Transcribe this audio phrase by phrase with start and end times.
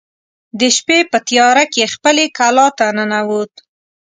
[0.59, 3.53] د شپې په تیاره کې خپلې کلا ته ننوت.